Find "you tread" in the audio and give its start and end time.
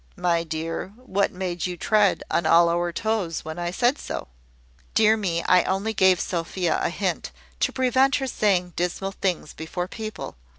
1.67-2.23